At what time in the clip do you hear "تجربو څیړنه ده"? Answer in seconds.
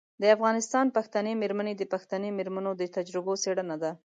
2.95-3.91